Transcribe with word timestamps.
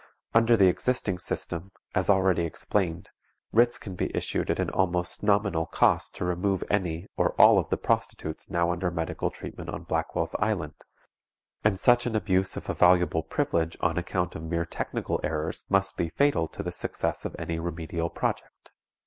Under 0.33 0.57
the 0.57 0.65
existing 0.65 1.19
system, 1.19 1.71
as 1.93 2.09
already 2.09 2.41
explained, 2.43 3.09
writs 3.51 3.77
can 3.77 3.93
be 3.93 4.09
issued 4.17 4.49
at 4.49 4.57
an 4.57 4.71
almost 4.71 5.21
nominal 5.21 5.67
cost 5.67 6.15
to 6.15 6.25
remove 6.25 6.63
any, 6.71 7.05
or 7.17 7.33
all 7.39 7.59
of 7.59 7.69
the 7.69 7.77
prostitutes 7.77 8.49
now 8.49 8.71
under 8.71 8.89
medical 8.89 9.29
treatment 9.29 9.69
on 9.69 9.83
Blackwell's 9.83 10.35
Island; 10.39 10.73
and 11.63 11.79
such 11.79 12.07
an 12.07 12.15
abuse 12.15 12.57
of 12.57 12.67
a 12.67 12.73
valuable 12.73 13.21
privilege 13.21 13.77
on 13.79 13.95
account 13.99 14.33
of 14.33 14.41
mere 14.41 14.65
technical 14.65 15.19
errors 15.23 15.65
must 15.69 15.97
be 15.97 16.09
fatal 16.09 16.47
to 16.47 16.63
the 16.63 16.71
success 16.71 17.23
of 17.23 17.35
any 17.37 17.59
remedial 17.59 18.09
project. 18.09 18.71